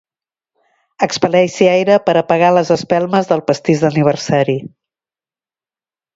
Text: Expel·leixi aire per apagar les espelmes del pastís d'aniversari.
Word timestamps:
Expel·leixi 1.07 1.67
aire 1.73 1.97
per 2.07 2.15
apagar 2.21 2.49
les 2.59 2.73
espelmes 2.77 3.31
del 3.33 3.45
pastís 3.51 3.85
d'aniversari. 3.85 4.59